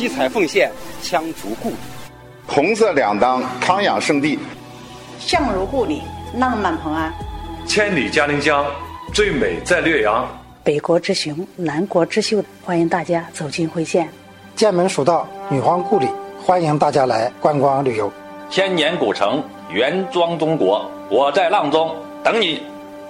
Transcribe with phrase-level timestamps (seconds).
[0.00, 1.76] 七彩凤县羌族故里，
[2.46, 4.38] 红色两当康养圣地，
[5.18, 6.00] 相如故里
[6.34, 7.12] 浪漫蓬安，
[7.66, 8.64] 千里嘉陵江
[9.12, 10.26] 最美在略阳，
[10.64, 14.08] 北国之雄南国之秀，欢迎大家走进辉县。
[14.56, 16.08] 剑门蜀道女皇故里，
[16.42, 18.10] 欢迎大家来观光旅游。
[18.48, 21.94] 千年古城原装中国，我在阆中
[22.24, 22.62] 等你。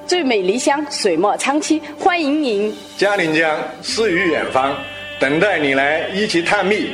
[0.08, 2.74] 最美离乡水墨长期，欢迎您。
[2.96, 4.74] 嘉陵江诗与远方，
[5.20, 6.92] 等待你来一起探秘。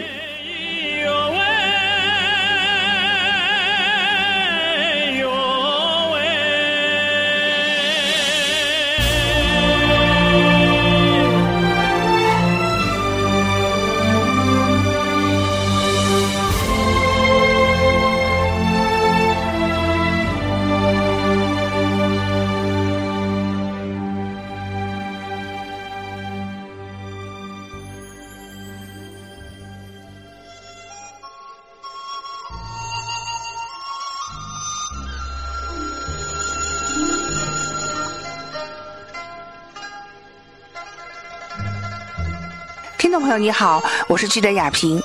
[43.06, 45.00] 听众朋友，你好，我是记者亚平。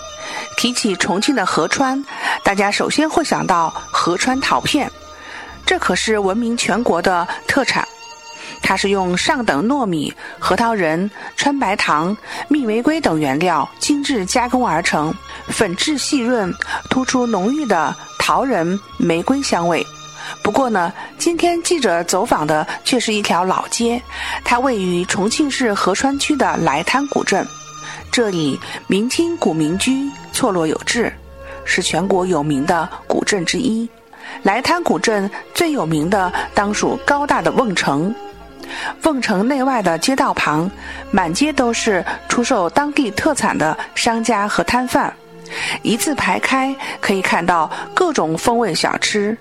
[0.57, 2.03] 提起重庆的合川，
[2.43, 4.91] 大家首先会想到合川陶片，
[5.67, 7.87] 这可是闻名全国的特产。
[8.63, 15.13] 它是用上等糯米、核桃仁、川白糖、蜜玫瑰等原料精致加工而成，
[15.49, 16.51] 粉质细润，
[16.89, 19.85] 突出浓郁的桃仁、玫瑰香味。
[20.43, 24.01] 不过呢，今天记者走访的却是一条老街，
[24.43, 27.47] 它位于重庆市合川区的来滩古镇。
[28.11, 31.11] 这里明清古民居错落有致，
[31.63, 33.87] 是全国有名的古镇之一。
[34.43, 38.13] 来滩古镇最有名的当属高大的瓮城。
[39.03, 40.69] 瓮城内外的街道旁，
[41.09, 45.13] 满街都是出售当地特产的商家和摊贩，
[45.81, 49.37] 一字排开，可以看到各种风味小吃，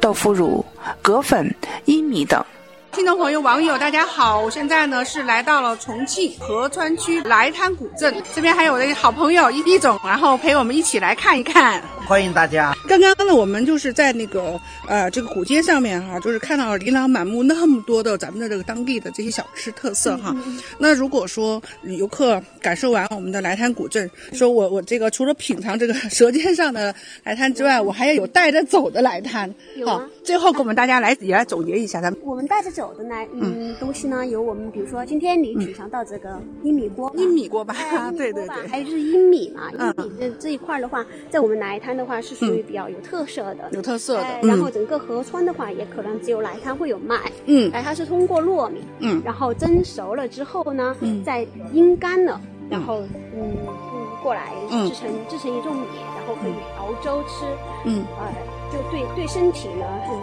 [0.00, 0.62] 豆腐乳、
[1.00, 1.54] 葛粉、
[1.86, 2.44] 薏米等。
[2.92, 4.38] 听众朋友、网友，大家好！
[4.38, 11.82] 我现在呢是来到了重庆合川区来滩古镇，这边还有我的好朋友一一总，然后陪我们一起来看一看。
[12.06, 12.74] 欢迎大家！
[12.86, 20.36] 刚刚呢，我们就是在那个呃这个古街上面哈，就是看到了琳琅满目那么多的咱们的这个当地的这些小吃特色哈。
[20.78, 26.94] 那如果说游客感受完我们的来滩古镇，说我我这个除了品尝这个舌尖上的
[27.24, 29.52] 来滩之外，我还要有带着走的来滩。
[29.86, 32.81] 好，最后给我们大家来也来总结一下，咱们我们带着走。
[32.82, 36.30] 有的呢，嗯，东西呢有我们，比如说今天你品尝到这个
[36.64, 37.74] 薏米锅，薏 米锅吧，
[38.16, 44.26] 对对对，还有就是薏米嘛，薏米这这一块的话，在我们来滩的话是属于比较有特色的，有特色的。
[44.42, 47.16] 然后整个合川的话，也可能只有来滩会有卖，
[47.46, 53.00] 嗯，哎，它是通过糯米，嗯，然后蒸熟了之后呢，嗯，再阴干了，然后
[53.36, 53.56] 嗯
[53.91, 53.91] 嗯
[54.22, 57.44] 过来制成制成一种米，然后可以熬粥吃，
[57.84, 58.32] 嗯，呃，
[58.72, 60.16] 就对对身体呢很。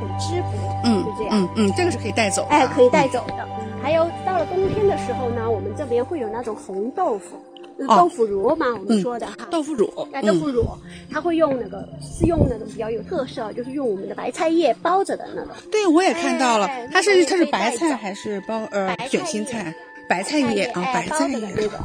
[0.00, 3.46] 很滋补，嗯，就这样，嗯嗯，这个是可以带走，哎，可以带走的。
[3.82, 7.36] 还有到了冬天的时候呢，我们这边会有那种红豆腐，
[7.86, 10.66] 豆腐乳嘛，我们说的哈，豆腐乳，哎，豆腐乳，
[11.10, 15.52] 它会用那个是用那种比较有特色，就是用我们的白菜叶包着的那种。
[15.70, 19.72] 对，我也看到了，它是它是白菜还是包呃卷心菜？
[20.08, 21.78] 白菜叶啊，白菜叶那种，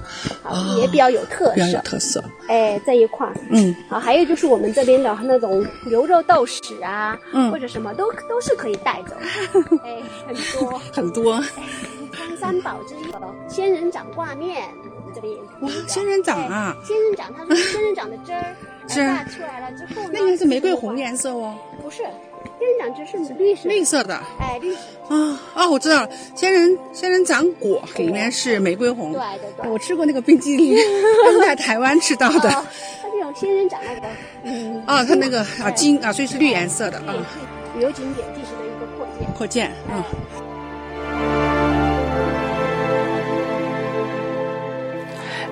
[0.43, 2.23] 好也比较有特色，比较有特色。
[2.47, 9.15] 哎，这一块儿嗯，好，还有就是我们这边的那种牛肉豆豉啊，嗯，或者什么都都是可以带走，
[9.85, 11.43] 哎，很多 很多。
[12.11, 18.55] 汤三宝之一的仙人掌挂面，我们这边哇，仙人掌啊，仙人掌，它是 仙人掌的汁儿
[18.87, 22.03] 汁榨出来了之后，那个是玫瑰红颜色哦，不是。
[22.59, 25.67] 仙人掌汁是绿色，绿色的，哎，绿色啊啊！
[25.69, 30.75] 我知道了，仙人仙人掌果里面是玫瑰红，对对对，我吃过那个冰激凌，
[31.31, 32.49] 是在台湾吃到的。
[32.49, 32.63] 它
[33.09, 34.07] 这种仙人掌那个，
[34.43, 37.15] 嗯，啊，它那个啊金啊，所以是绿颜色的啊。
[37.75, 40.03] 旅游景点地势的一个扩建，扩建，嗯。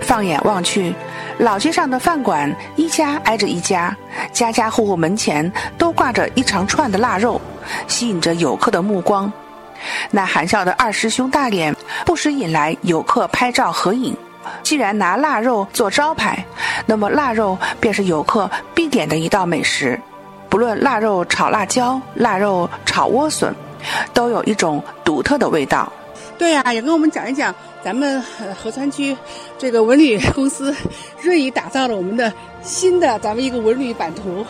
[0.08, 0.96] 放眼望去，
[1.38, 3.94] 老街上的饭馆一家挨着一家，
[4.32, 7.42] 家家户户门前都挂着一长串的腊肉，
[7.90, 9.30] 吸引着游客的目光。
[10.10, 11.76] 那含笑的二师兄大脸，
[12.06, 14.16] 不时引来游客拍照合影。
[14.64, 16.42] 既然拿腊肉做招牌，
[16.86, 20.00] 那么腊肉便是游客必点的一道美食。
[20.48, 23.54] 不论腊肉炒辣椒、腊肉炒莴笋，
[24.14, 25.92] 都有一种独特的味道。
[26.38, 27.54] 对呀、也跟我们讲一讲
[27.84, 29.16] 咱们呃合川区
[29.58, 30.76] 这个文旅公司
[31.22, 32.32] 锐意打造了我们的
[32.62, 34.46] 新的咱们一个文旅版图。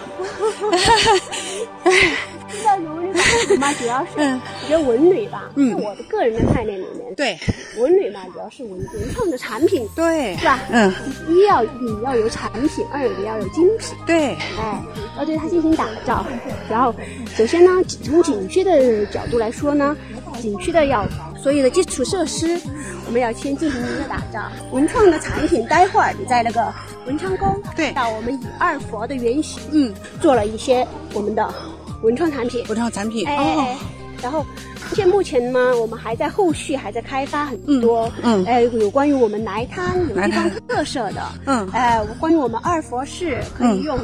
[2.63, 3.09] 在努力
[3.49, 7.37] 我们主要是觉得文旅吧，在我的个人的概念里面，对
[7.77, 10.59] 文旅嘛，主要是文文创的产品，对，是吧？
[10.71, 10.93] 嗯，
[11.27, 14.81] 一要你要有产品，二你要有精品，对，哎，
[15.17, 16.25] 要对它进行打造。
[16.69, 16.93] 然后，
[17.35, 17.71] 首先呢，
[18.03, 19.95] 从景区的角度来说呢，
[20.39, 21.05] 景区的要
[21.41, 22.59] 所有的基础设施，
[23.05, 24.51] 我们要先进行一个打造。
[24.71, 26.73] 文创的产品，待会儿你在那个
[27.05, 31.53] 文昌宫，对，到我们以二佛的原型，嗯，做了一些我们的
[32.01, 33.75] 文创产品，文创产品，哦，
[34.21, 34.45] 然后。
[34.93, 43.99] 现目前呢，我们还在后续还在开发很多，嗯，呃，有关于我们来滩有地方特色的，嗯，呃，关于我们二佛寺可以用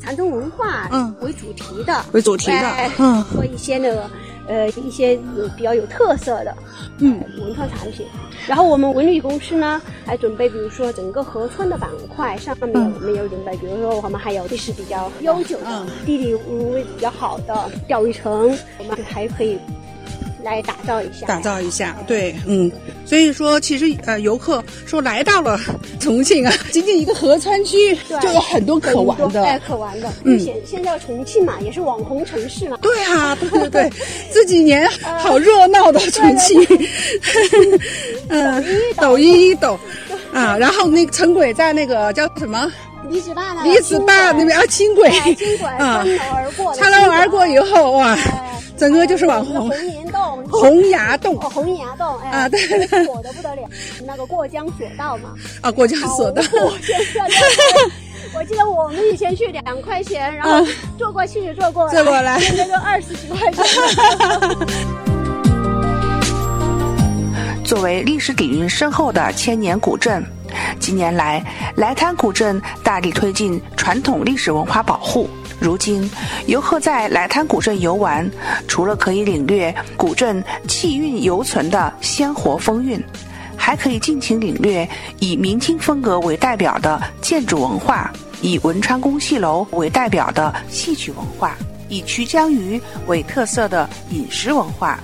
[0.00, 1.12] 禅宗文化嗯。
[1.20, 4.08] 为主题的，为主题的，嗯，做一些那个
[4.48, 5.16] 呃一些
[5.56, 6.54] 比较有特色的，
[6.98, 8.06] 嗯，文创产品。
[8.46, 19.58] 然后我们文旅公司呢，还准备比如说整个河村的板块上面，我们有准备，比如说我们还有历史比较悠久的、地理位置比较好的钓鱼城，我们还可以。
[20.42, 22.70] 来打造一下，打造一下，对，嗯，
[23.04, 25.58] 所以说其实呃，游客说来到了
[25.98, 30.10] 重庆啊， 仅仅一个合川区就有很多可玩的，哎，可玩的。
[30.24, 32.78] 嗯，现现在重庆嘛，也是网红城市嘛。
[32.80, 33.90] 对啊， 对对对，
[34.32, 34.88] 这几年
[35.18, 36.60] 好热闹的重庆，
[38.28, 38.64] 嗯，
[38.96, 39.78] 抖音一抖
[40.32, 42.70] 啊，然后那个城轨在那个叫什么？
[43.08, 48.16] 离子坝呢离子坝那边啊，轻轨，轻轨啊，穿楼而过，穿楼而过以后哇。
[48.76, 50.27] 整个就是网红，红岩洞、
[50.60, 53.62] 洪崖洞、洪崖洞，哎啊，对对对，火的不得了。
[54.04, 56.42] 那个过江索道嘛，啊，过江索道。
[58.34, 60.66] 我记得我们以前去两块钱，然后
[60.98, 63.64] 坐过去坐过来，坐过来，现在都二十几块钱。
[67.64, 70.24] 作为历史底蕴深厚的千年古镇，
[70.80, 71.44] 近年来
[71.76, 75.28] 来滩古镇大力推进传统历史文化保护。
[75.60, 76.08] 如今，
[76.46, 78.28] 游客在来滩古镇游玩，
[78.66, 83.02] 除了可以领略古镇气韵犹存的鲜活风韵，
[83.56, 84.88] 还可以尽情领略
[85.18, 91.56] 以明清风格为代表的建筑文化，以文昌宫戏楼为代表的戏曲文化，
[91.88, 95.00] 以曲江鱼为特色的饮食文化，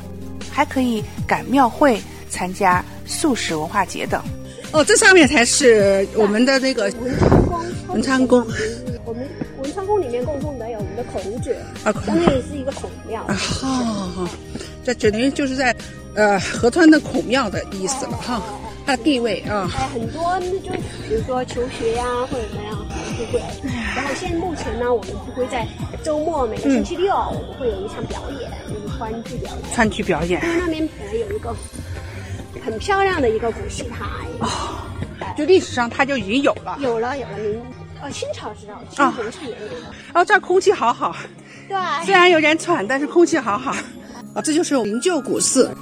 [0.51, 2.01] 还可以赶庙会、
[2.31, 4.23] 参加素食文化节等。
[4.71, 7.65] 哦，这上面才是我们的那个文昌宫。
[7.89, 8.47] 文昌宫。
[9.05, 9.29] 我们
[9.75, 13.23] 文昌宫里面共同的有我们的孔子，啊，相当于是一个孔庙。
[13.25, 14.29] 啊，好好好，
[14.85, 15.75] 这等于就是在
[16.15, 18.41] 呃河川的孔庙的意思了哈，
[18.87, 19.69] 它的地位啊。
[19.77, 20.71] 哎，很多就
[21.09, 22.87] 比如说求学呀或者怎么样
[23.19, 23.43] 就会。
[23.97, 25.67] 然后现在目前呢，我们会在
[26.05, 29.75] 周末每个星期六，我们会有一场表演，就是川剧表演。
[29.75, 30.41] 川剧表演。
[30.45, 31.53] 因为那边本来有一个
[32.65, 34.05] 很漂亮的一个古戏台。
[34.39, 34.49] 哦。
[35.37, 36.79] 就历史上它就已经有了。
[36.81, 37.61] 有了，有了，您。
[38.05, 39.59] 哦，清朝知道，清洪是有的。
[40.13, 41.17] 哦，这儿空气好好。
[41.67, 41.77] 对。
[42.05, 43.71] 虽然有点喘，但是空气好好。
[44.35, 45.75] 啊，这就是灵鹫古寺。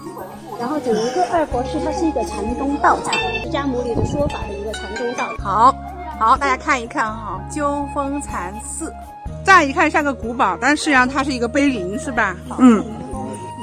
[0.61, 5.45] 然后整个二佛寺，它是一个禅宗道场，释迦牟尼的说法的一个禅宗道场。
[5.45, 5.75] 好，
[6.21, 8.95] 好，大家看一看哈，鸠峰禅寺，
[9.45, 12.37] 乍一看像个古堡，但实际上它是一个碑林，是吧？
[12.61, 12.85] 嗯。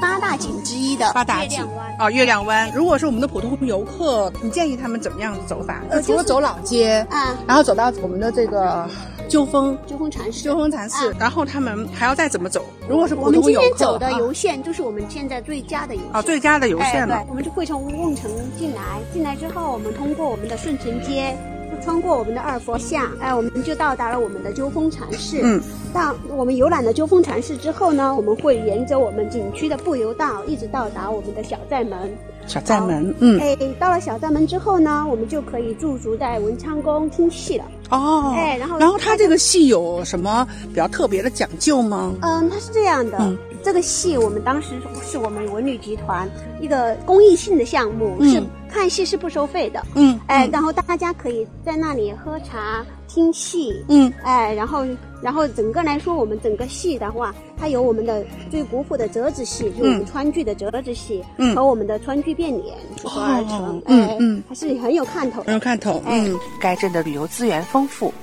[0.00, 1.64] 八大景之一的八大景
[1.98, 2.70] 啊，月亮湾。
[2.74, 5.82] 如果是我们的普通游客，你建议他们怎么样走法？
[5.90, 8.88] 呃，除了走老街啊，然后走到我们的这个
[9.28, 12.64] 鸠峰鸠峰禅寺，鸠峰禅寺，然后他们还要再怎么走？
[12.88, 17.22] 如果是普通游客，我们今天走的游线就是我们现在最佳的游线啊，最佳的游线了。
[17.28, 18.82] 我们就会从瓮城进来，
[19.12, 21.36] 进来之后我们通过我们的顺城街。
[21.82, 25.40] 穿过我们的二佛像，哎，我们就到达了我们的鸠峰禅寺。
[25.42, 25.60] 嗯，
[25.92, 31.98] 到我们游览了鸠峰禅寺之后呢，我们会沿着我们景区的步游道，一直到达我们的小寨门。
[32.46, 37.64] 小寨门，嗯，哎，到了小寨门之后呢，我们就可以驻足在文昌宫听戏了。
[37.90, 42.12] 哦，哎，然后，然后它这个戏有什么比较特别的讲究吗？
[42.22, 44.70] 嗯，它是这样的，这个戏我们当时
[45.04, 46.28] 是我们文旅集团
[46.60, 49.84] 一个公益性的项目，是看戏是不收费的。
[49.94, 52.84] 嗯，哎，然后大家可以在那里喝茶。
[53.12, 54.86] 听戏，嗯，哎，然后，
[55.20, 66.38] 然后整个来说，我们整个戏的话，它有我们的最古朴的折子戏，就是我们川剧的折子戏，嗯，和我们的川剧变脸组合而成，嗯嗯，还是很有看头，很有看头，嗯。
[66.60, 68.14] 该镇的旅游资源丰富，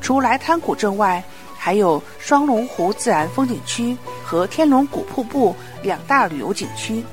[0.00, 1.22] 除来滩古镇外，
[1.54, 7.04] 还有双龙湖自然风景区和天龙谷瀑布两大旅游景区。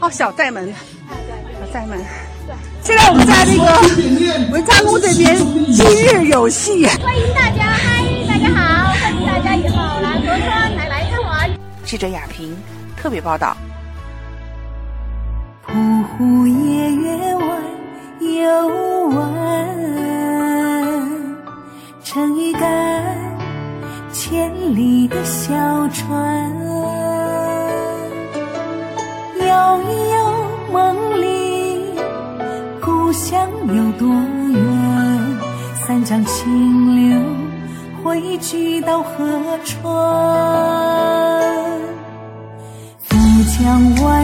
[0.00, 0.72] 哦，小寨门，
[1.72, 1.98] 小寨门。
[2.82, 3.64] 现在我们在那个
[4.52, 5.34] 文昌宫这边，
[5.72, 11.50] 今日有戏，欢迎大家，嗨，大家好，欢迎大家以后来合川来来看玩。
[11.82, 12.54] 记者亚萍
[12.94, 13.56] 特别报道。
[15.66, 17.62] 铺户夜月弯
[18.20, 18.68] 又
[19.08, 19.66] 弯，
[22.04, 22.70] 撑一杆
[24.12, 25.54] 千里的小
[25.88, 26.51] 船。
[33.68, 34.60] 有多远？
[35.86, 37.18] 三江清流
[38.02, 39.82] 汇聚到河川，
[43.02, 43.16] 富
[43.58, 44.21] 江湾。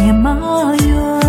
[0.00, 1.19] 年马月。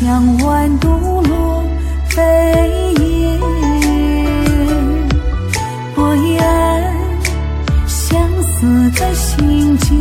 [0.00, 0.88] 江晚独
[1.22, 1.64] 落
[2.08, 2.20] 飞
[2.98, 3.40] 雁，
[5.94, 6.82] 波依岸，
[7.86, 9.96] 相思在心间。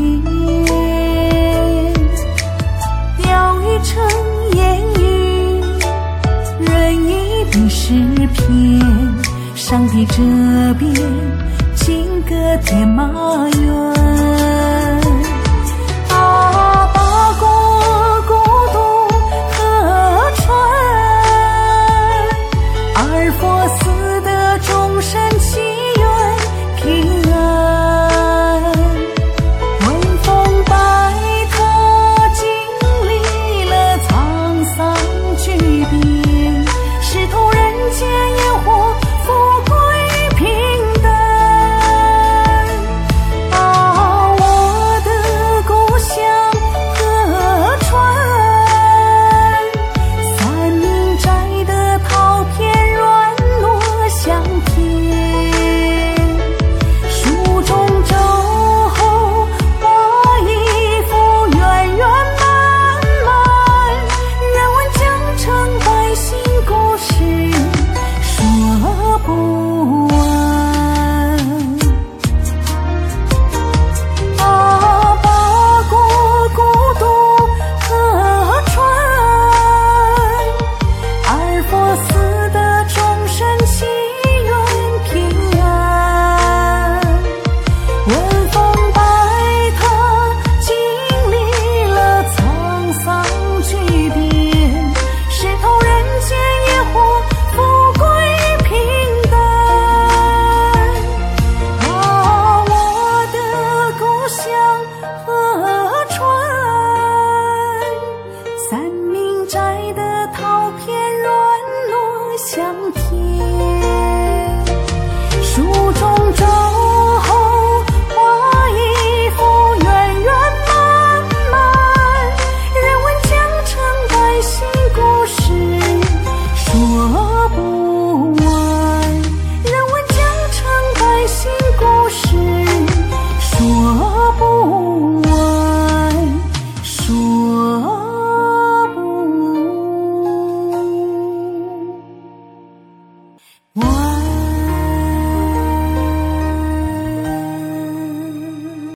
[3.21, 4.03] 雕一成
[4.55, 5.01] 烟雨，
[6.59, 6.69] 人
[7.07, 7.93] 一笔诗
[8.33, 8.43] 篇。
[9.53, 10.15] 上别这
[10.79, 10.91] 边，
[11.75, 12.33] 金戈
[12.65, 13.42] 铁马。